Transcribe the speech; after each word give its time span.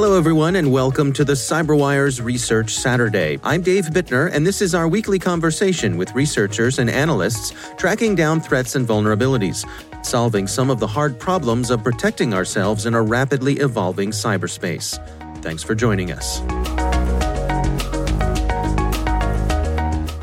Hello, 0.00 0.16
everyone, 0.16 0.54
and 0.54 0.70
welcome 0.70 1.12
to 1.12 1.24
the 1.24 1.32
CyberWire's 1.32 2.22
Research 2.22 2.72
Saturday. 2.72 3.40
I'm 3.42 3.62
Dave 3.62 3.86
Bittner, 3.86 4.32
and 4.32 4.46
this 4.46 4.62
is 4.62 4.72
our 4.72 4.86
weekly 4.86 5.18
conversation 5.18 5.96
with 5.96 6.14
researchers 6.14 6.78
and 6.78 6.88
analysts 6.88 7.52
tracking 7.76 8.14
down 8.14 8.40
threats 8.40 8.76
and 8.76 8.86
vulnerabilities, 8.86 9.68
solving 10.06 10.46
some 10.46 10.70
of 10.70 10.78
the 10.78 10.86
hard 10.86 11.18
problems 11.18 11.72
of 11.72 11.82
protecting 11.82 12.32
ourselves 12.32 12.86
in 12.86 12.94
a 12.94 13.02
rapidly 13.02 13.54
evolving 13.54 14.10
cyberspace. 14.10 15.04
Thanks 15.42 15.64
for 15.64 15.74
joining 15.74 16.12
us. 16.12 16.36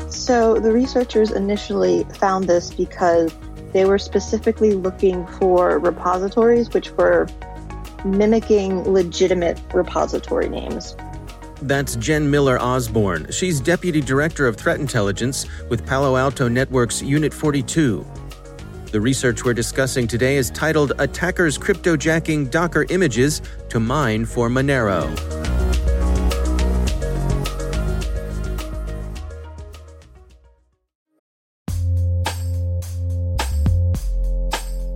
So, 0.08 0.58
the 0.58 0.72
researchers 0.72 1.32
initially 1.32 2.04
found 2.14 2.46
this 2.46 2.72
because 2.72 3.30
they 3.74 3.84
were 3.84 3.98
specifically 3.98 4.72
looking 4.72 5.26
for 5.26 5.78
repositories 5.78 6.72
which 6.72 6.92
were 6.92 7.28
mimicking 8.06 8.90
legitimate 8.90 9.60
repository 9.74 10.48
names. 10.48 10.96
That's 11.62 11.96
Jen 11.96 12.30
Miller 12.30 12.60
Osborn. 12.60 13.30
She's 13.30 13.60
Deputy 13.60 14.00
Director 14.00 14.46
of 14.46 14.56
Threat 14.56 14.78
Intelligence 14.78 15.46
with 15.68 15.86
Palo 15.86 16.16
Alto 16.16 16.48
Network's 16.48 17.02
Unit 17.02 17.32
42. 17.32 18.06
The 18.92 19.00
research 19.00 19.44
we're 19.44 19.54
discussing 19.54 20.06
today 20.06 20.36
is 20.36 20.50
titled 20.50 20.92
Attackers 20.98 21.58
Cryptojacking 21.58 22.50
Docker 22.50 22.86
Images 22.90 23.42
to 23.68 23.80
Mine 23.80 24.24
for 24.24 24.48
Monero. 24.48 25.45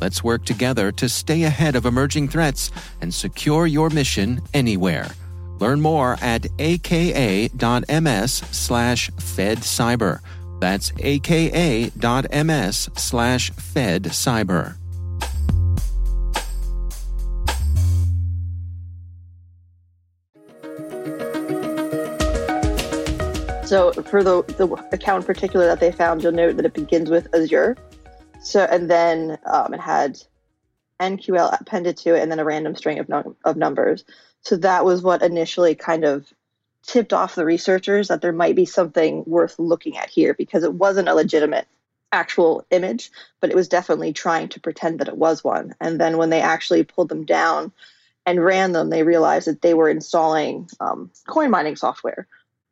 Let's 0.00 0.24
work 0.24 0.44
together 0.44 0.90
to 0.92 1.08
stay 1.08 1.42
ahead 1.42 1.76
of 1.76 1.84
emerging 1.84 2.28
threats 2.28 2.70
and 3.02 3.12
secure 3.12 3.66
your 3.66 3.90
mission 3.90 4.40
anywhere. 4.54 5.08
Learn 5.58 5.82
more 5.82 6.16
at 6.22 6.46
aka.ms 6.58 8.32
slash 8.32 9.10
fedcyber. 9.10 10.20
That's 10.58 10.92
aka.ms 10.98 12.88
slash 12.96 13.50
fedcyber. 13.52 14.76
So, 23.66 23.92
for 23.92 24.24
the, 24.24 24.42
the 24.58 24.66
account 24.92 25.22
in 25.22 25.26
particular 25.26 25.66
that 25.66 25.78
they 25.78 25.92
found, 25.92 26.24
you'll 26.24 26.32
note 26.32 26.56
that 26.56 26.64
it 26.64 26.74
begins 26.74 27.08
with 27.08 27.32
Azure. 27.32 27.76
So, 28.40 28.62
and 28.62 28.90
then 28.90 29.38
um, 29.44 29.74
it 29.74 29.80
had 29.80 30.18
NQL 31.00 31.60
appended 31.60 31.96
to 31.98 32.14
it, 32.14 32.22
and 32.22 32.30
then 32.30 32.38
a 32.38 32.44
random 32.44 32.74
string 32.74 32.98
of, 32.98 33.08
num- 33.08 33.36
of 33.44 33.56
numbers. 33.56 34.04
So, 34.42 34.56
that 34.56 34.84
was 34.84 35.02
what 35.02 35.22
initially 35.22 35.74
kind 35.74 36.04
of 36.04 36.26
tipped 36.82 37.12
off 37.12 37.34
the 37.34 37.44
researchers 37.44 38.08
that 38.08 38.22
there 38.22 38.32
might 38.32 38.56
be 38.56 38.64
something 38.64 39.22
worth 39.26 39.58
looking 39.58 39.96
at 39.96 40.08
here 40.08 40.34
because 40.34 40.64
it 40.64 40.72
wasn't 40.72 41.08
a 41.08 41.14
legitimate 41.14 41.66
actual 42.12 42.64
image, 42.70 43.10
but 43.40 43.50
it 43.50 43.56
was 43.56 43.68
definitely 43.68 44.12
trying 44.12 44.48
to 44.48 44.60
pretend 44.60 44.98
that 44.98 45.08
it 45.08 45.16
was 45.16 45.44
one. 45.44 45.74
And 45.80 46.00
then 46.00 46.16
when 46.16 46.30
they 46.30 46.40
actually 46.40 46.84
pulled 46.84 47.08
them 47.08 47.24
down 47.24 47.72
and 48.26 48.44
ran 48.44 48.72
them, 48.72 48.90
they 48.90 49.02
realized 49.02 49.46
that 49.46 49.62
they 49.62 49.74
were 49.74 49.88
installing 49.88 50.68
um, 50.80 51.10
coin 51.28 51.50
mining 51.50 51.76
software 51.76 52.26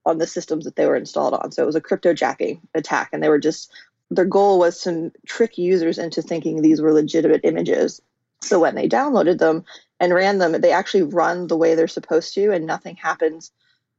on 0.04 0.18
the 0.18 0.26
systems 0.26 0.64
that 0.64 0.76
they 0.76 0.86
were 0.86 0.96
installed 0.96 1.34
on. 1.34 1.52
So 1.52 1.62
it 1.62 1.66
was 1.66 1.76
a 1.76 1.80
cryptojacking 1.80 2.60
attack, 2.74 3.10
and 3.12 3.22
they 3.22 3.28
were 3.28 3.38
just 3.38 3.70
their 4.10 4.24
goal 4.24 4.58
was 4.58 4.82
to 4.82 5.12
trick 5.26 5.58
users 5.58 5.98
into 5.98 6.22
thinking 6.22 6.62
these 6.62 6.80
were 6.80 6.92
legitimate 6.92 7.42
images. 7.44 8.00
So 8.41 8.60
when 8.60 8.74
they 8.74 8.88
downloaded 8.88 9.38
them 9.38 9.64
and 10.00 10.14
ran 10.14 10.38
them, 10.38 10.60
they 10.60 10.72
actually 10.72 11.02
run 11.02 11.46
the 11.46 11.56
way 11.56 11.74
they're 11.74 11.88
supposed 11.88 12.34
to, 12.34 12.52
and 12.52 12.66
nothing 12.66 12.97
happens 12.97 13.50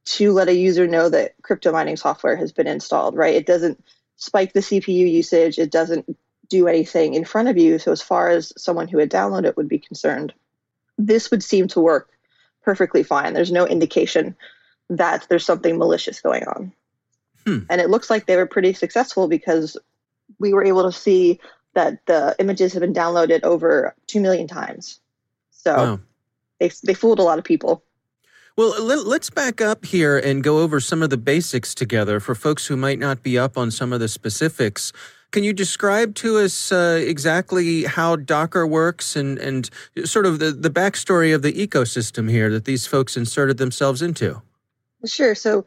to 0.06 0.32
let 0.32 0.48
a 0.48 0.56
user 0.56 0.88
know 0.88 1.10
that 1.10 1.36
crypto 1.42 1.72
mining 1.72 1.98
software 1.98 2.36
has 2.36 2.52
been 2.52 2.68
installed, 2.68 3.16
right? 3.16 3.36
It 3.36 3.46
doesn't 3.46 3.84
spike 4.16 4.54
the 4.54 4.62
CPU 4.62 5.12
usage, 5.12 5.60
it 5.60 5.72
doesn't 5.72 6.18
do 6.48 6.68
anything 6.68 7.14
in 7.14 7.26
front 7.26 7.48
of 7.48 7.58
you. 7.58 7.78
So, 7.78 7.92
as 7.92 8.02
far 8.02 8.30
as 8.30 8.52
someone 8.58 8.88
who 8.88 8.98
had 8.98 9.12
downloaded 9.12 9.46
it 9.46 9.58
would 9.58 9.70
be 9.70 9.78
concerned, 9.78 10.34
this 10.98 11.30
would 11.30 11.44
seem 11.44 11.68
to 11.70 11.80
work 11.80 12.10
perfectly 12.64 13.04
fine. 13.04 13.34
There's 13.34 13.52
no 13.52 13.68
indication 13.68 14.36
that 14.90 15.28
there's 15.30 15.46
something 15.46 15.78
malicious 15.78 16.22
going 16.22 16.44
on. 16.44 16.74
Hmm. 17.46 17.60
And 17.70 17.80
it 17.80 17.90
looks 17.90 18.10
like 18.10 18.26
they 18.26 18.36
were 18.36 18.48
pretty 18.48 18.74
successful 18.74 19.28
because 19.28 19.78
we 20.40 20.54
were 20.54 20.64
able 20.64 20.84
to 20.84 20.92
see 20.92 21.40
that 21.74 22.06
the 22.06 22.36
images 22.40 22.74
have 22.74 22.82
been 22.82 22.94
downloaded 22.94 23.44
over 23.44 23.96
2 24.08 24.20
million 24.20 24.48
times. 24.48 25.00
So 25.52 25.76
wow. 25.76 26.00
they, 26.60 26.72
they 26.84 26.94
fooled 26.94 27.20
a 27.20 27.24
lot 27.24 27.38
of 27.38 27.46
people. 27.46 27.84
Well, 28.58 28.84
let, 28.84 29.22
us 29.22 29.30
back 29.30 29.62
up 29.62 29.86
here 29.86 30.18
and 30.18 30.44
go 30.44 30.60
over 30.60 30.82
some 30.82 31.02
of 31.02 31.10
the 31.10 31.18
basics 31.18 31.74
together 31.74 32.20
for 32.20 32.36
folks 32.36 32.68
who 32.68 32.76
might 32.76 33.00
not 33.00 33.24
be 33.24 33.38
up 33.38 33.58
on 33.58 33.72
some 33.72 33.94
of 33.94 34.02
the 34.02 34.10
specifics. 34.10 34.92
Can 35.32 35.46
you 35.46 35.54
describe 35.54 36.16
to 36.16 36.40
us 36.40 36.72
uh, 36.72 37.00
exactly 37.02 37.84
how 37.84 38.18
Docker 38.18 38.68
works 38.68 39.16
and, 39.16 39.38
and 39.38 39.70
sort 40.04 40.26
of 40.26 40.40
the, 40.40 40.52
the 40.52 40.70
backstory 40.70 41.34
of 41.34 41.42
the 41.42 41.54
ecosystem 41.54 42.30
here 42.30 42.50
that 42.50 42.66
these 42.66 42.86
folks 42.86 43.16
inserted 43.16 43.58
themselves 43.58 44.02
into? 44.02 44.42
Sure. 45.06 45.36
So, 45.36 45.66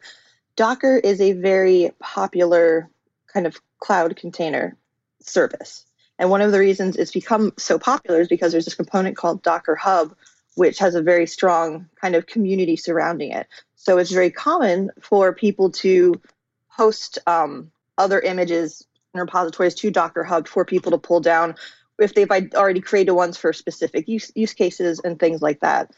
Docker 0.55 0.97
is 0.97 1.19
a 1.19 1.33
very 1.33 1.91
popular 1.99 2.91
kind 3.33 3.47
of 3.47 3.59
cloud 3.83 4.15
container 4.15 4.77
service. 5.19 5.85
And 6.17 6.29
one 6.29 6.41
of 6.41 6.51
the 6.51 6.59
reasons 6.59 6.95
it's 6.95 7.11
become 7.11 7.51
so 7.57 7.77
popular 7.77 8.21
is 8.21 8.29
because 8.29 8.51
there's 8.51 8.65
this 8.65 8.75
component 8.75 9.17
called 9.17 9.43
Docker 9.43 9.75
Hub, 9.75 10.15
which 10.55 10.79
has 10.79 10.95
a 10.95 11.01
very 11.01 11.27
strong 11.27 11.89
kind 11.99 12.15
of 12.15 12.25
community 12.25 12.77
surrounding 12.77 13.31
it. 13.31 13.47
So 13.75 13.97
it's 13.97 14.11
very 14.11 14.31
common 14.31 14.89
for 15.01 15.33
people 15.33 15.69
to 15.71 16.21
host 16.67 17.19
um, 17.27 17.71
other 17.97 18.21
images 18.21 18.87
and 19.13 19.21
repositories 19.21 19.75
to 19.75 19.91
Docker 19.91 20.23
Hub 20.23 20.47
for 20.47 20.63
people 20.63 20.91
to 20.91 20.97
pull 20.97 21.19
down 21.19 21.55
if 21.99 22.13
they've 22.13 22.31
already 22.31 22.81
created 22.81 23.11
ones 23.11 23.37
for 23.37 23.51
specific 23.51 24.07
use, 24.07 24.31
use 24.33 24.53
cases 24.53 25.01
and 25.03 25.19
things 25.19 25.41
like 25.41 25.59
that. 25.59 25.91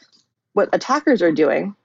What 0.54 0.70
attackers 0.72 1.22
are 1.22 1.32
doing 1.32 1.76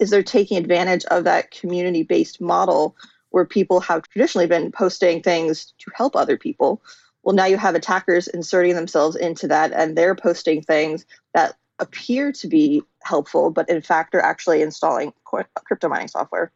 is 0.00 0.10
they're 0.10 0.22
taking 0.22 0.58
advantage 0.58 1.04
of 1.06 1.24
that 1.24 1.50
community 1.50 2.02
based 2.02 2.40
model 2.40 2.96
where 3.34 3.44
people 3.44 3.80
have 3.80 4.08
traditionally 4.10 4.46
been 4.46 4.70
posting 4.70 5.20
things 5.20 5.74
to 5.80 5.90
help 5.92 6.14
other 6.14 6.38
people. 6.38 6.80
Well, 7.24 7.34
now 7.34 7.46
you 7.46 7.56
have 7.56 7.74
attackers 7.74 8.28
inserting 8.28 8.76
themselves 8.76 9.16
into 9.16 9.48
that 9.48 9.72
and 9.72 9.98
they're 9.98 10.14
posting 10.14 10.62
things 10.62 11.04
that 11.32 11.56
appear 11.80 12.30
to 12.30 12.46
be 12.46 12.84
helpful, 13.02 13.50
but 13.50 13.68
in 13.68 13.82
fact 13.82 14.14
are 14.14 14.20
actually 14.20 14.62
installing 14.62 15.12
crypto 15.24 15.88
mining 15.88 16.06
software. 16.06 16.52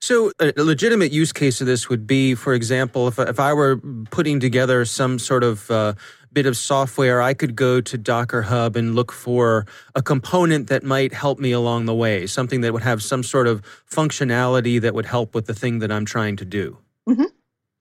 So, 0.00 0.30
a 0.38 0.52
legitimate 0.62 1.10
use 1.10 1.32
case 1.32 1.60
of 1.60 1.66
this 1.66 1.88
would 1.88 2.06
be, 2.06 2.36
for 2.36 2.54
example, 2.54 3.08
if, 3.08 3.18
if 3.18 3.40
I 3.40 3.52
were 3.52 3.78
putting 4.10 4.38
together 4.38 4.84
some 4.84 5.18
sort 5.18 5.42
of 5.42 5.68
uh, 5.68 5.94
bit 6.34 6.46
of 6.46 6.56
software, 6.56 7.22
I 7.22 7.32
could 7.32 7.54
go 7.54 7.80
to 7.80 7.96
Docker 7.96 8.42
Hub 8.42 8.76
and 8.76 8.94
look 8.94 9.12
for 9.12 9.66
a 9.94 10.02
component 10.02 10.66
that 10.66 10.82
might 10.82 11.14
help 11.14 11.38
me 11.38 11.52
along 11.52 11.86
the 11.86 11.94
way, 11.94 12.26
something 12.26 12.60
that 12.62 12.72
would 12.72 12.82
have 12.82 13.02
some 13.02 13.22
sort 13.22 13.46
of 13.46 13.62
functionality 13.90 14.80
that 14.80 14.94
would 14.94 15.06
help 15.06 15.34
with 15.34 15.46
the 15.46 15.54
thing 15.54 15.78
that 15.78 15.92
I'm 15.92 16.04
trying 16.04 16.36
to 16.36 16.44
do. 16.44 16.76
Mm-hmm. 17.08 17.24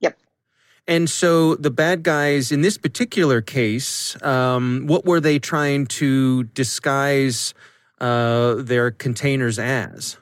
Yep. 0.01 0.19
And 0.87 1.09
so 1.09 1.55
the 1.55 1.71
bad 1.71 2.03
guys 2.03 2.51
in 2.51 2.61
this 2.61 2.77
particular 2.77 3.41
case, 3.41 4.21
um, 4.21 4.85
what 4.85 5.03
were 5.05 5.19
they 5.19 5.39
trying 5.39 5.87
to 5.87 6.43
disguise 6.43 7.53
uh, 7.99 8.55
their 8.55 8.91
containers 8.91 9.57
as? 9.57 10.17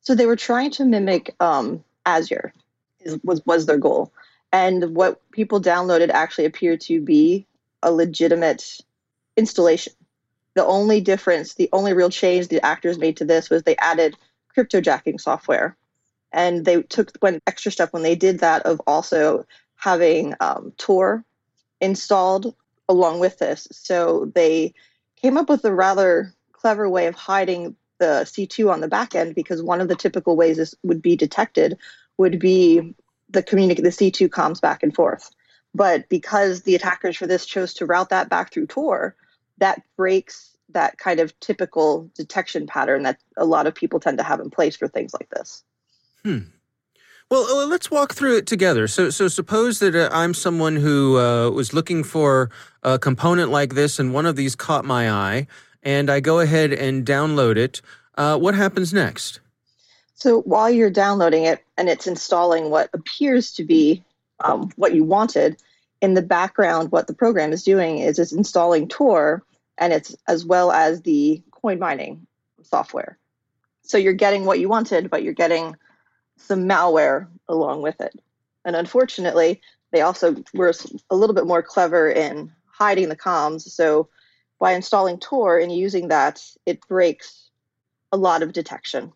So 0.00 0.14
they 0.14 0.26
were 0.26 0.36
trying 0.36 0.70
to 0.72 0.84
mimic 0.84 1.34
um, 1.40 1.82
Azure, 2.06 2.52
is, 3.00 3.18
was 3.24 3.44
was 3.46 3.66
their 3.66 3.78
goal, 3.78 4.12
and 4.52 4.94
what 4.94 5.18
people 5.32 5.60
downloaded 5.60 6.10
actually 6.10 6.44
appeared 6.44 6.82
to 6.82 7.00
be 7.00 7.46
a 7.84 7.92
legitimate 7.92 8.80
installation. 9.36 9.92
The 10.54 10.64
only 10.64 11.00
difference, 11.00 11.54
the 11.54 11.68
only 11.72 11.92
real 11.92 12.10
change 12.10 12.48
the 12.48 12.64
actors 12.64 12.98
made 12.98 13.18
to 13.18 13.24
this 13.24 13.50
was 13.50 13.62
they 13.62 13.76
added 13.76 14.16
cryptojacking 14.56 15.20
software, 15.20 15.76
and 16.32 16.64
they 16.64 16.82
took 16.82 17.12
one 17.20 17.40
extra 17.46 17.72
step 17.72 17.92
when 17.92 18.02
they 18.02 18.14
did 18.16 18.40
that 18.40 18.62
of 18.62 18.80
also 18.86 19.46
having 19.76 20.34
um, 20.40 20.72
Tor 20.76 21.24
installed 21.80 22.54
along 22.88 23.20
with 23.20 23.38
this. 23.38 23.68
So 23.72 24.30
they 24.34 24.74
came 25.16 25.36
up 25.36 25.48
with 25.48 25.64
a 25.64 25.74
rather 25.74 26.32
clever 26.52 26.88
way 26.88 27.06
of 27.06 27.14
hiding 27.14 27.76
the 27.98 28.22
C2 28.24 28.72
on 28.72 28.80
the 28.80 28.88
back 28.88 29.14
end 29.14 29.34
because 29.34 29.62
one 29.62 29.80
of 29.80 29.88
the 29.88 29.94
typical 29.94 30.36
ways 30.36 30.56
this 30.56 30.74
would 30.82 31.02
be 31.02 31.16
detected 31.16 31.78
would 32.16 32.38
be 32.38 32.94
the 33.30 33.42
communicate 33.42 33.84
the 33.84 33.90
C2 33.90 34.28
comms 34.28 34.60
back 34.60 34.82
and 34.82 34.94
forth. 34.94 35.30
But 35.74 36.08
because 36.08 36.62
the 36.62 36.74
attackers 36.74 37.16
for 37.16 37.26
this 37.26 37.46
chose 37.46 37.74
to 37.74 37.86
route 37.86 38.10
that 38.10 38.28
back 38.28 38.52
through 38.52 38.66
Tor, 38.66 39.16
that 39.58 39.82
breaks 39.96 40.56
that 40.70 40.98
kind 40.98 41.20
of 41.20 41.38
typical 41.40 42.10
detection 42.14 42.66
pattern 42.66 43.02
that 43.02 43.18
a 43.36 43.44
lot 43.44 43.66
of 43.66 43.74
people 43.74 44.00
tend 44.00 44.18
to 44.18 44.24
have 44.24 44.40
in 44.40 44.50
place 44.50 44.76
for 44.76 44.88
things 44.88 45.12
like 45.12 45.28
this. 45.30 45.62
Hmm. 46.22 46.38
Well, 47.30 47.44
uh, 47.44 47.66
let's 47.66 47.90
walk 47.90 48.14
through 48.14 48.36
it 48.38 48.46
together. 48.46 48.86
So, 48.86 49.10
so 49.10 49.28
suppose 49.28 49.78
that 49.80 49.94
uh, 49.94 50.08
I'm 50.12 50.34
someone 50.34 50.76
who 50.76 51.18
uh, 51.18 51.50
was 51.50 51.72
looking 51.72 52.04
for 52.04 52.50
a 52.82 52.98
component 52.98 53.50
like 53.50 53.74
this, 53.74 53.98
and 53.98 54.12
one 54.12 54.26
of 54.26 54.36
these 54.36 54.54
caught 54.54 54.84
my 54.84 55.10
eye 55.10 55.46
and 55.84 56.10
I 56.10 56.20
go 56.20 56.40
ahead 56.40 56.72
and 56.72 57.06
download 57.06 57.56
it, 57.56 57.82
uh, 58.16 58.38
what 58.38 58.54
happens 58.54 58.92
next? 58.92 59.40
So 60.14 60.40
while 60.42 60.70
you're 60.70 60.90
downloading 60.90 61.44
it 61.44 61.62
and 61.76 61.88
it's 61.88 62.06
installing 62.06 62.70
what 62.70 62.88
appears 62.94 63.52
to 63.52 63.64
be 63.64 64.02
um, 64.40 64.70
what 64.76 64.94
you 64.94 65.04
wanted, 65.04 65.56
in 66.00 66.14
the 66.14 66.22
background, 66.22 66.92
what 66.92 67.06
the 67.06 67.14
program 67.14 67.52
is 67.52 67.62
doing 67.62 67.98
is 67.98 68.18
it's 68.18 68.32
installing 68.32 68.88
Tor 68.88 69.42
and 69.78 69.92
it's 69.92 70.14
as 70.28 70.44
well 70.44 70.70
as 70.70 71.02
the 71.02 71.42
coin 71.50 71.78
mining 71.78 72.26
software. 72.62 73.18
So 73.82 73.98
you're 73.98 74.12
getting 74.12 74.44
what 74.44 74.60
you 74.60 74.68
wanted, 74.68 75.10
but 75.10 75.22
you're 75.22 75.32
getting 75.32 75.76
some 76.36 76.68
malware 76.68 77.28
along 77.48 77.82
with 77.82 78.00
it. 78.00 78.20
And 78.64 78.76
unfortunately, 78.76 79.60
they 79.92 80.00
also 80.00 80.36
were 80.54 80.74
a 81.10 81.16
little 81.16 81.34
bit 81.34 81.46
more 81.46 81.62
clever 81.62 82.10
in 82.10 82.52
hiding 82.66 83.08
the 83.08 83.16
comms. 83.16 83.62
So 83.62 84.08
by 84.58 84.72
installing 84.72 85.18
Tor 85.18 85.58
and 85.58 85.74
using 85.74 86.08
that, 86.08 86.44
it 86.66 86.86
breaks 86.86 87.50
a 88.12 88.16
lot 88.16 88.42
of 88.42 88.52
detection 88.52 89.12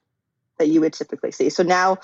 that 0.59 0.69
you 0.69 0.81
would 0.81 0.93
typically 0.93 1.32
see. 1.32 1.50
So 1.50 1.62
now 1.62 1.99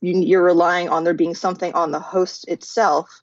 you're 0.00 0.42
relying 0.42 0.88
on 0.88 1.04
there 1.04 1.14
being 1.14 1.34
something 1.34 1.72
on 1.74 1.90
the 1.90 2.00
host 2.00 2.48
itself 2.48 3.20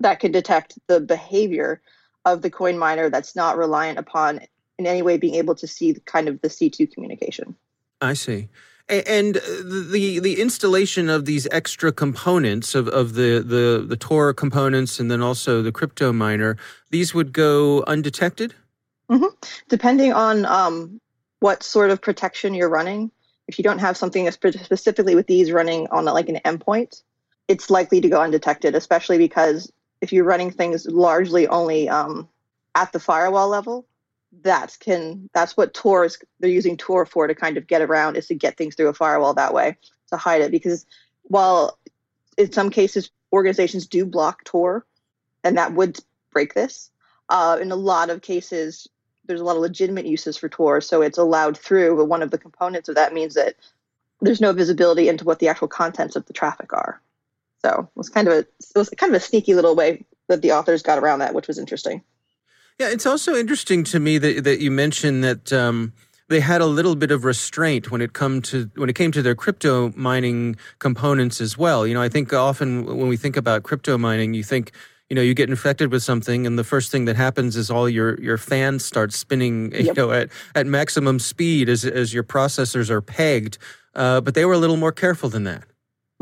that 0.00 0.20
can 0.20 0.32
detect 0.32 0.78
the 0.86 1.00
behavior 1.00 1.80
of 2.24 2.42
the 2.42 2.50
coin 2.50 2.78
miner 2.78 3.08
that's 3.08 3.34
not 3.34 3.56
reliant 3.56 3.98
upon 3.98 4.40
in 4.78 4.86
any 4.86 5.02
way 5.02 5.16
being 5.16 5.36
able 5.36 5.54
to 5.54 5.66
see 5.66 5.92
the, 5.92 6.00
kind 6.00 6.28
of 6.28 6.40
the 6.42 6.48
C2 6.48 6.92
communication. 6.92 7.56
I 8.00 8.12
see. 8.12 8.48
And 8.88 9.34
the 9.34 10.20
the 10.20 10.40
installation 10.40 11.08
of 11.08 11.24
these 11.24 11.48
extra 11.50 11.90
components 11.90 12.76
of, 12.76 12.86
of 12.88 13.14
the, 13.14 13.42
the, 13.44 13.84
the 13.84 13.96
Tor 13.96 14.32
components 14.32 15.00
and 15.00 15.10
then 15.10 15.22
also 15.22 15.60
the 15.60 15.72
crypto 15.72 16.12
miner, 16.12 16.56
these 16.90 17.12
would 17.12 17.32
go 17.32 17.82
undetected? 17.88 18.54
Mm-hmm. 19.10 19.34
Depending 19.68 20.12
on 20.12 20.44
um, 20.46 21.00
what 21.40 21.64
sort 21.64 21.90
of 21.90 22.00
protection 22.00 22.54
you're 22.54 22.68
running, 22.68 23.10
if 23.48 23.58
you 23.58 23.62
don't 23.62 23.78
have 23.78 23.96
something 23.96 24.30
specifically 24.30 25.14
with 25.14 25.26
these 25.26 25.52
running 25.52 25.86
on 25.88 26.04
like 26.04 26.28
an 26.28 26.40
endpoint, 26.44 27.02
it's 27.48 27.70
likely 27.70 28.00
to 28.00 28.08
go 28.08 28.20
undetected, 28.20 28.74
especially 28.74 29.18
because 29.18 29.72
if 30.00 30.12
you're 30.12 30.24
running 30.24 30.50
things 30.50 30.86
largely 30.86 31.46
only 31.48 31.88
um, 31.88 32.28
at 32.74 32.92
the 32.92 33.00
firewall 33.00 33.48
level, 33.48 33.86
that 34.42 34.76
can 34.80 35.30
that's 35.32 35.56
what 35.56 35.72
Tor 35.72 36.04
is 36.04 36.18
they're 36.40 36.50
using 36.50 36.76
Tor 36.76 37.06
for 37.06 37.26
to 37.26 37.34
kind 37.34 37.56
of 37.56 37.66
get 37.66 37.80
around 37.80 38.16
is 38.16 38.26
to 38.26 38.34
get 38.34 38.56
things 38.56 38.74
through 38.74 38.88
a 38.88 38.94
firewall 38.94 39.32
that 39.34 39.54
way 39.54 39.76
to 40.10 40.16
hide 40.16 40.42
it 40.42 40.50
because 40.50 40.84
while 41.22 41.78
in 42.36 42.52
some 42.52 42.68
cases 42.68 43.10
organizations 43.32 43.86
do 43.86 44.04
block 44.04 44.44
Tor 44.44 44.84
and 45.42 45.56
that 45.56 45.72
would 45.72 45.98
break 46.32 46.54
this, 46.54 46.90
uh, 47.28 47.56
in 47.60 47.72
a 47.72 47.76
lot 47.76 48.10
of 48.10 48.20
cases 48.20 48.88
there's 49.26 49.40
a 49.40 49.44
lot 49.44 49.56
of 49.56 49.62
legitimate 49.62 50.06
uses 50.06 50.36
for 50.36 50.48
Tor, 50.48 50.80
so 50.80 51.02
it's 51.02 51.18
allowed 51.18 51.56
through. 51.56 51.96
But 51.96 52.06
one 52.06 52.22
of 52.22 52.30
the 52.30 52.38
components 52.38 52.88
of 52.88 52.94
that 52.94 53.12
means 53.14 53.34
that 53.34 53.54
there's 54.20 54.40
no 54.40 54.52
visibility 54.52 55.08
into 55.08 55.24
what 55.24 55.38
the 55.38 55.48
actual 55.48 55.68
contents 55.68 56.16
of 56.16 56.26
the 56.26 56.32
traffic 56.32 56.72
are. 56.72 57.00
So 57.62 57.88
it 57.94 57.98
was 57.98 58.08
kind 58.08 58.28
of 58.28 58.34
a 58.34 58.38
it 58.38 58.76
was 58.76 58.90
kind 58.90 59.14
of 59.14 59.20
a 59.20 59.24
sneaky 59.24 59.54
little 59.54 59.74
way 59.74 60.04
that 60.28 60.42
the 60.42 60.52
authors 60.52 60.82
got 60.82 60.98
around 60.98 61.20
that, 61.20 61.34
which 61.34 61.48
was 61.48 61.58
interesting. 61.58 62.02
Yeah, 62.78 62.90
it's 62.90 63.06
also 63.06 63.34
interesting 63.34 63.84
to 63.84 64.00
me 64.00 64.18
that 64.18 64.44
that 64.44 64.60
you 64.60 64.70
mentioned 64.70 65.24
that 65.24 65.52
um, 65.52 65.92
they 66.28 66.40
had 66.40 66.60
a 66.60 66.66
little 66.66 66.96
bit 66.96 67.10
of 67.10 67.24
restraint 67.24 67.90
when 67.90 68.00
it 68.00 68.12
come 68.12 68.42
to 68.42 68.70
when 68.74 68.88
it 68.88 68.94
came 68.94 69.12
to 69.12 69.22
their 69.22 69.34
crypto 69.34 69.92
mining 69.96 70.56
components 70.78 71.40
as 71.40 71.56
well. 71.56 71.86
You 71.86 71.94
know, 71.94 72.02
I 72.02 72.08
think 72.08 72.32
often 72.32 72.84
when 72.84 73.08
we 73.08 73.16
think 73.16 73.36
about 73.36 73.62
crypto 73.62 73.96
mining, 73.96 74.34
you 74.34 74.42
think 74.42 74.72
you 75.10 75.16
know 75.16 75.22
you 75.22 75.34
get 75.34 75.48
infected 75.48 75.92
with 75.92 76.02
something 76.02 76.46
and 76.46 76.58
the 76.58 76.64
first 76.64 76.90
thing 76.90 77.04
that 77.04 77.16
happens 77.16 77.56
is 77.56 77.70
all 77.70 77.88
your 77.88 78.20
your 78.20 78.38
fans 78.38 78.84
start 78.84 79.12
spinning 79.12 79.72
you 79.74 79.94
know 79.94 80.10
at, 80.10 80.28
at 80.54 80.66
maximum 80.66 81.18
speed 81.18 81.68
as 81.68 81.84
as 81.84 82.12
your 82.12 82.24
processors 82.24 82.90
are 82.90 83.00
pegged. 83.00 83.58
Uh, 83.94 84.20
but 84.20 84.34
they 84.34 84.44
were 84.44 84.52
a 84.52 84.58
little 84.58 84.76
more 84.76 84.92
careful 84.92 85.30
than 85.30 85.44
that. 85.44 85.64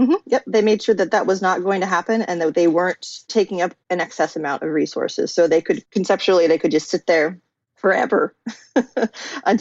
Mm-hmm. 0.01 0.15
yep. 0.27 0.43
They 0.47 0.63
made 0.63 0.83
sure 0.83 0.95
that 0.95 1.13
that 1.13 1.27
was 1.27 1.41
not 1.41 1.63
going 1.63 1.81
to 1.81 1.87
happen 1.87 2.23
and 2.23 2.41
that 2.41 2.55
they 2.55 2.67
weren't 2.67 3.07
taking 3.29 3.63
up 3.63 3.75
an 3.91 4.01
excess 4.01 4.35
amount 4.35 4.63
of 4.63 4.71
resources. 4.71 5.33
So 5.33 5.47
they 5.47 5.61
could 5.61 5.89
conceptually 5.91 6.47
they 6.47 6.59
could 6.59 6.73
just 6.73 6.89
sit 6.89 7.07
there 7.07 7.39
forever 7.77 8.35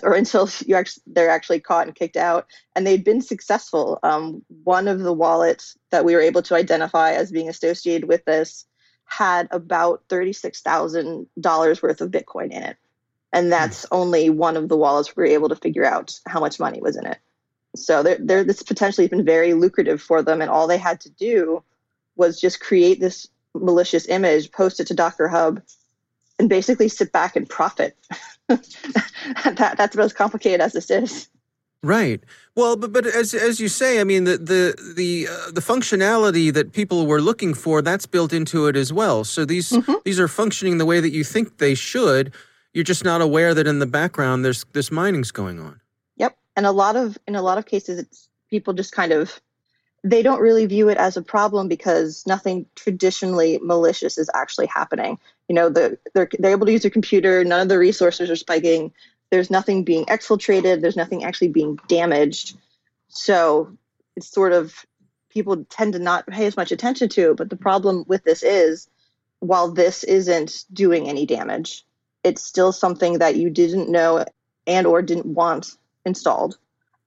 or 0.03 0.13
until 0.13 0.49
you 0.65 0.75
actually, 0.75 1.03
they're 1.07 1.29
actually 1.29 1.59
caught 1.59 1.87
and 1.87 1.95
kicked 1.95 2.17
out. 2.17 2.47
And 2.75 2.87
they'd 2.87 3.03
been 3.03 3.21
successful. 3.21 3.99
Um, 4.01 4.43
one 4.63 4.87
of 4.87 4.99
the 4.99 5.13
wallets 5.13 5.77
that 5.91 6.05
we 6.05 6.15
were 6.15 6.21
able 6.21 6.41
to 6.43 6.55
identify 6.55 7.11
as 7.11 7.31
being 7.31 7.49
associated 7.49 8.07
with 8.07 8.25
this 8.25 8.65
had 9.17 9.47
about 9.51 10.07
$36,000 10.09 11.81
worth 11.83 12.01
of 12.01 12.11
Bitcoin 12.11 12.51
in 12.51 12.63
it. 12.63 12.77
And 13.31 13.51
that's 13.51 13.85
only 13.91 14.29
one 14.29 14.57
of 14.57 14.69
the 14.69 14.77
wallets 14.77 15.15
we 15.15 15.21
were 15.21 15.27
able 15.27 15.49
to 15.49 15.55
figure 15.55 15.85
out 15.85 16.19
how 16.27 16.39
much 16.39 16.59
money 16.59 16.81
was 16.81 16.95
in 16.95 17.05
it. 17.05 17.19
So 17.75 18.03
they're, 18.03 18.17
they're, 18.19 18.43
this 18.43 18.63
potentially 18.63 19.05
has 19.05 19.09
been 19.09 19.25
very 19.25 19.53
lucrative 19.53 20.01
for 20.01 20.21
them. 20.21 20.41
And 20.41 20.49
all 20.49 20.67
they 20.67 20.77
had 20.77 21.01
to 21.01 21.09
do 21.09 21.63
was 22.15 22.39
just 22.39 22.59
create 22.59 22.99
this 22.99 23.27
malicious 23.53 24.07
image, 24.07 24.51
post 24.51 24.79
it 24.79 24.87
to 24.87 24.95
Docker 24.95 25.27
Hub, 25.27 25.61
and 26.39 26.49
basically 26.49 26.89
sit 26.89 27.11
back 27.11 27.35
and 27.35 27.47
profit. 27.49 27.95
that, 28.47 29.75
that's 29.77 29.95
about 29.95 30.05
as 30.05 30.13
complicated 30.13 30.61
as 30.61 30.73
this 30.73 30.89
is. 30.89 31.27
Right. 31.83 32.23
Well, 32.55 32.77
but 32.77 32.93
but 32.93 33.05
as 33.05 33.33
as 33.33 33.59
you 33.59 33.67
say, 33.67 33.99
I 33.99 34.05
mean 34.05 34.23
the 34.23 34.37
the 34.37 34.93
the 34.95 35.27
uh, 35.29 35.51
the 35.51 35.59
functionality 35.59 36.51
that 36.53 36.71
people 36.71 37.05
were 37.05 37.21
looking 37.21 37.53
for 37.53 37.81
that's 37.81 38.05
built 38.05 38.31
into 38.31 38.67
it 38.67 38.77
as 38.77 38.93
well. 38.93 39.25
So 39.25 39.43
these 39.43 39.71
mm-hmm. 39.71 39.95
these 40.05 40.17
are 40.17 40.29
functioning 40.29 40.77
the 40.77 40.85
way 40.85 41.01
that 41.01 41.11
you 41.11 41.25
think 41.25 41.57
they 41.57 41.75
should. 41.75 42.33
You're 42.73 42.85
just 42.85 43.03
not 43.03 43.19
aware 43.21 43.53
that 43.53 43.67
in 43.67 43.79
the 43.79 43.85
background 43.85 44.45
there's 44.45 44.65
this 44.71 44.91
mining's 44.91 45.31
going 45.31 45.59
on. 45.59 45.81
Yep. 46.15 46.37
And 46.55 46.65
a 46.65 46.71
lot 46.71 46.95
of 46.95 47.17
in 47.27 47.35
a 47.35 47.41
lot 47.41 47.57
of 47.57 47.65
cases 47.65 47.99
it's 47.99 48.29
people 48.49 48.73
just 48.73 48.93
kind 48.93 49.11
of 49.11 49.41
they 50.05 50.23
don't 50.23 50.41
really 50.41 50.65
view 50.65 50.87
it 50.87 50.97
as 50.97 51.17
a 51.17 51.21
problem 51.21 51.67
because 51.67 52.23
nothing 52.25 52.65
traditionally 52.75 53.59
malicious 53.61 54.17
is 54.17 54.29
actually 54.33 54.67
happening. 54.67 55.17
You 55.49 55.55
know, 55.55 55.69
the, 55.69 55.97
they're 56.13 56.29
they're 56.39 56.51
able 56.51 56.65
to 56.65 56.71
use 56.71 56.83
their 56.83 56.91
computer. 56.91 57.43
None 57.43 57.61
of 57.61 57.67
the 57.67 57.77
resources 57.77 58.29
are 58.29 58.37
spiking 58.37 58.93
there's 59.33 59.49
nothing 59.49 59.83
being 59.83 60.05
exfiltrated, 60.05 60.81
there's 60.81 60.95
nothing 60.95 61.23
actually 61.23 61.47
being 61.47 61.79
damaged. 61.87 62.55
So 63.07 63.75
it's 64.15 64.27
sort 64.27 64.53
of 64.53 64.85
people 65.29 65.65
tend 65.71 65.93
to 65.93 65.99
not 65.99 66.27
pay 66.27 66.45
as 66.45 66.55
much 66.55 66.71
attention 66.71 67.09
to. 67.09 67.33
But 67.33 67.49
the 67.49 67.55
problem 67.55 68.03
with 68.07 68.23
this 68.23 68.43
is 68.43 68.87
while 69.39 69.71
this 69.71 70.03
isn't 70.03 70.65
doing 70.71 71.09
any 71.09 71.25
damage, 71.25 71.83
it's 72.23 72.43
still 72.43 72.71
something 72.71 73.17
that 73.17 73.35
you 73.35 73.49
didn't 73.49 73.89
know 73.89 74.23
and 74.67 74.85
or 74.85 75.01
didn't 75.01 75.25
want 75.25 75.71
installed. 76.05 76.59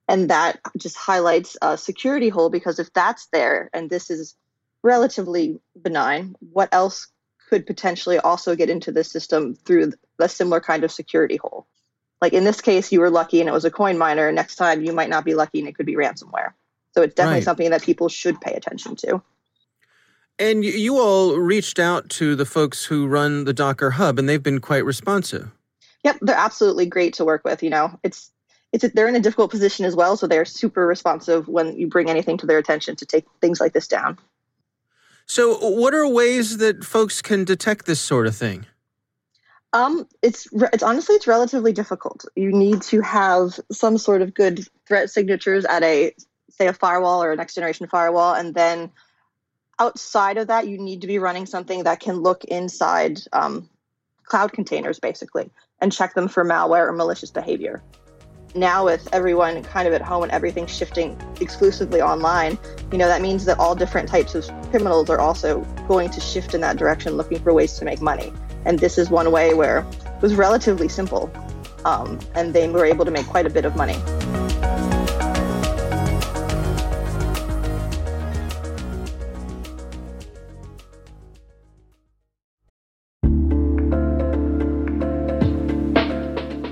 And 0.09 0.29
that 0.29 0.59
just 0.75 0.97
highlights 0.97 1.55
a 1.61 1.77
security 1.77 2.27
hole 2.27 2.49
because 2.49 2.77
if 2.77 2.91
that's 2.91 3.27
there 3.27 3.69
and 3.71 3.89
this 3.89 4.09
is 4.09 4.35
relatively 4.83 5.61
benign, 5.81 6.35
what 6.51 6.67
else 6.73 7.07
could 7.49 7.65
potentially 7.65 8.19
also 8.19 8.53
get 8.53 8.69
into 8.69 8.91
the 8.91 9.05
system 9.05 9.55
through 9.55 9.93
a 10.19 10.27
similar 10.27 10.59
kind 10.59 10.83
of 10.83 10.91
security 10.91 11.37
hole? 11.37 11.65
Like 12.21 12.33
in 12.33 12.43
this 12.43 12.61
case, 12.61 12.91
you 12.91 12.99
were 12.99 13.09
lucky 13.09 13.39
and 13.39 13.49
it 13.49 13.53
was 13.53 13.65
a 13.65 13.71
coin 13.71 13.97
miner. 13.97 14.31
Next 14.31 14.55
time, 14.55 14.83
you 14.83 14.93
might 14.93 15.09
not 15.09 15.25
be 15.25 15.35
lucky 15.35 15.59
and 15.59 15.67
it 15.67 15.75
could 15.75 15.85
be 15.85 15.95
ransomware. 15.95 16.53
So 16.93 17.03
it's 17.03 17.13
definitely 17.13 17.39
right. 17.39 17.43
something 17.43 17.69
that 17.69 17.83
people 17.83 18.09
should 18.09 18.41
pay 18.41 18.53
attention 18.53 18.95
to. 18.97 19.21
And 20.39 20.63
you 20.63 20.97
all 20.97 21.35
reached 21.35 21.79
out 21.79 22.09
to 22.09 22.35
the 22.35 22.45
folks 22.45 22.85
who 22.85 23.07
run 23.07 23.45
the 23.45 23.53
Docker 23.53 23.91
Hub, 23.91 24.19
and 24.19 24.29
they've 24.29 24.41
been 24.41 24.61
quite 24.61 24.85
responsive. 24.85 25.49
Yep, 26.03 26.17
they're 26.21 26.35
absolutely 26.35 26.85
great 26.85 27.15
to 27.15 27.25
work 27.25 27.43
with. 27.43 27.63
You 27.63 27.71
know, 27.71 27.99
it's 28.03 28.31
it's 28.71 28.87
they're 28.93 29.07
in 29.07 29.15
a 29.15 29.19
difficult 29.19 29.49
position 29.49 29.83
as 29.85 29.95
well, 29.95 30.15
so 30.15 30.27
they're 30.27 30.45
super 30.45 30.85
responsive 30.85 31.47
when 31.47 31.75
you 31.77 31.87
bring 31.87 32.09
anything 32.09 32.37
to 32.37 32.45
their 32.45 32.59
attention 32.59 32.95
to 32.97 33.05
take 33.05 33.25
things 33.41 33.59
like 33.59 33.73
this 33.73 33.87
down. 33.87 34.19
So, 35.25 35.57
what 35.57 35.93
are 35.93 36.07
ways 36.07 36.57
that 36.57 36.83
folks 36.83 37.21
can 37.21 37.43
detect 37.43 37.85
this 37.85 37.99
sort 37.99 38.27
of 38.27 38.35
thing? 38.35 38.67
Um, 39.73 40.07
it's 40.21 40.47
it's 40.73 40.83
honestly 40.83 41.15
it's 41.15 41.27
relatively 41.27 41.73
difficult. 41.73 42.25
You 42.35 42.51
need 42.51 42.81
to 42.83 43.01
have 43.01 43.59
some 43.71 43.97
sort 43.97 44.21
of 44.21 44.33
good 44.33 44.65
threat 44.87 45.09
signatures 45.09 45.65
at 45.65 45.83
a 45.83 46.13
say 46.49 46.67
a 46.67 46.73
firewall 46.73 47.23
or 47.23 47.31
a 47.31 47.35
next 47.35 47.55
generation 47.55 47.87
firewall, 47.87 48.33
and 48.33 48.55
then 48.55 48.91
outside 49.77 50.37
of 50.37 50.47
that, 50.47 50.67
you 50.67 50.77
need 50.77 51.01
to 51.01 51.07
be 51.07 51.19
running 51.19 51.45
something 51.45 51.83
that 51.83 51.99
can 51.99 52.15
look 52.15 52.43
inside 52.45 53.19
um, 53.33 53.69
cloud 54.23 54.53
containers 54.53 54.99
basically 54.99 55.51
and 55.79 55.91
check 55.91 56.15
them 56.15 56.27
for 56.27 56.43
malware 56.43 56.87
or 56.87 56.93
malicious 56.93 57.29
behavior 57.29 57.83
now 58.57 58.85
with 58.85 59.07
everyone 59.13 59.63
kind 59.63 59.87
of 59.87 59.93
at 59.93 60.01
home 60.01 60.23
and 60.23 60.31
everything 60.31 60.65
shifting 60.67 61.19
exclusively 61.39 62.01
online, 62.01 62.57
you 62.91 62.97
know, 62.97 63.07
that 63.07 63.21
means 63.21 63.45
that 63.45 63.59
all 63.59 63.75
different 63.75 64.09
types 64.09 64.35
of 64.35 64.49
criminals 64.69 65.09
are 65.09 65.19
also 65.19 65.61
going 65.87 66.09
to 66.09 66.19
shift 66.19 66.53
in 66.53 66.61
that 66.61 66.77
direction 66.77 67.15
looking 67.15 67.39
for 67.39 67.53
ways 67.53 67.77
to 67.77 67.85
make 67.85 68.01
money. 68.01 68.33
And 68.67 68.79
this 68.79 68.97
is 68.97 69.09
one 69.09 69.31
way 69.31 69.53
where 69.53 69.87
it 70.03 70.21
was 70.21 70.35
relatively 70.35 70.89
simple. 70.89 71.31
Um, 71.85 72.19
and 72.35 72.53
they 72.53 72.67
were 72.67 72.83
able 72.83 73.05
to 73.05 73.11
make 73.11 73.25
quite 73.25 73.45
a 73.45 73.49
bit 73.49 73.63
of 73.63 73.77
money. 73.77 73.93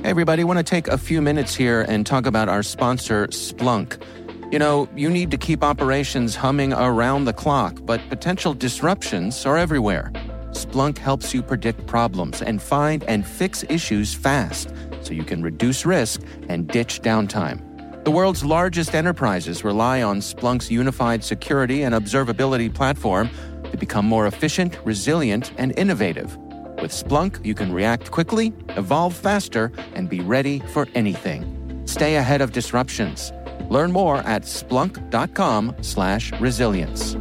Hey, 0.02 0.10
everybody. 0.12 0.44
Want 0.44 0.60
to 0.60 0.64
take 0.64 0.90
a 0.90 0.98
few 0.98 1.22
minutes 1.22 1.56
here 1.56 1.86
and 1.88 2.06
talk 2.06 2.26
about 2.26 2.50
our 2.50 2.62
sponsor, 2.62 3.28
Splunk. 3.28 4.04
You 4.52 4.60
know, 4.60 4.90
you 4.98 5.10
need 5.10 5.32
to 5.32 5.38
keep 5.38 5.64
operations 5.64 6.36
humming 6.36 6.74
around 6.74 7.24
the 7.24 7.34
clock, 7.34 7.80
but 7.84 8.02
potential 8.10 8.54
disruptions 8.54 9.46
are 9.46 9.58
everywhere. 9.58 10.12
Splunk 10.56 10.98
helps 10.98 11.34
you 11.34 11.44
predict 11.44 11.86
problems 11.86 12.42
and 12.42 12.62
find 12.62 13.04
and 13.04 13.28
fix 13.28 13.66
issues 13.68 14.14
fast 14.14 14.74
so 15.02 15.14
you 15.14 15.26
can 15.26 15.44
reduce 15.44 15.86
risk 15.86 16.22
and 16.48 16.66
ditch 16.68 17.02
downtime. 17.02 17.60
The 18.06 18.12
world's 18.12 18.46
largest 18.46 18.96
enterprises 18.96 19.66
rely 19.66 20.02
on 20.02 20.22
Splunk's 20.22 20.72
unified 20.72 21.26
security 21.26 21.84
and 21.84 21.94
observability 21.94 22.74
platform 22.74 23.30
to 23.70 23.76
become 23.78 24.06
more 24.06 24.28
efficient, 24.28 24.80
resilient, 24.86 25.52
and 25.58 25.78
innovative. 25.78 26.38
With 26.82 26.92
Splunk, 26.92 27.46
you 27.46 27.54
can 27.54 27.74
react 27.74 28.12
quickly, 28.12 28.54
evolve 28.70 29.14
faster, 29.14 29.74
and 29.94 30.08
be 30.08 30.22
ready 30.22 30.62
for 30.72 30.88
anything. 30.96 31.84
Stay 31.86 32.16
ahead 32.16 32.40
of 32.42 32.54
disruptions. 32.54 33.34
Learn 33.70 33.92
more 33.92 34.20
at 34.20 34.44
splunk.com/resilience. 34.44 37.18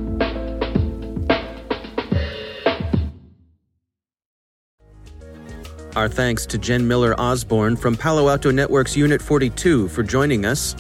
Our 5.97 6.09
thanks 6.09 6.45
to 6.47 6.59
Jen 6.59 6.89
Miller 6.89 7.15
Osborn 7.21 7.77
from 7.77 7.97
Palo 7.97 8.29
Alto 8.29 8.51
Network's 8.51 8.97
Unit 8.97 9.23
42 9.23 9.87
for 9.89 10.03
joining 10.03 10.45
us. 10.45 10.75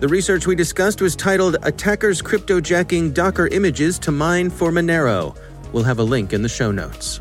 The 0.00 0.08
research 0.08 0.48
we 0.48 0.56
discussed 0.56 1.00
was 1.00 1.14
titled 1.14 1.56
Attackers 1.62 2.20
Cryptojacking 2.20 3.14
Docker 3.14 3.46
Images 3.46 3.96
to 4.00 4.10
Mine 4.10 4.50
for 4.50 4.72
Monero. 4.72 5.38
We'll 5.72 5.84
have 5.84 6.00
a 6.00 6.02
link 6.02 6.32
in 6.32 6.42
the 6.42 6.48
show 6.48 6.72
notes. 6.72 7.20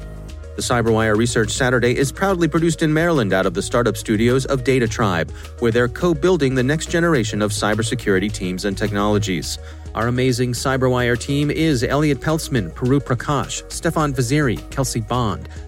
The 0.55 0.63
CyberWire 0.63 1.17
Research 1.17 1.51
Saturday 1.51 1.95
is 1.95 2.11
proudly 2.11 2.47
produced 2.47 2.81
in 2.81 2.91
Maryland 2.91 3.31
out 3.31 3.45
of 3.45 3.53
the 3.53 3.61
startup 3.61 3.95
studios 3.95 4.45
of 4.45 4.63
Data 4.63 4.87
Tribe, 4.87 5.29
where 5.59 5.71
they're 5.71 5.87
co 5.87 6.15
building 6.15 6.55
the 6.55 6.63
next 6.63 6.89
generation 6.89 7.43
of 7.43 7.51
cybersecurity 7.51 8.31
teams 8.33 8.65
and 8.65 8.75
technologies. 8.75 9.59
Our 9.93 10.07
amazing 10.07 10.53
CyberWire 10.53 11.19
team 11.19 11.51
is 11.51 11.83
Elliot 11.83 12.21
Peltzman, 12.21 12.71
Pru 12.71 12.99
Prakash, 12.99 13.69
Stefan 13.71 14.13
Vaziri, 14.13 14.57
Kelsey 14.71 15.01
Bond, 15.01 15.47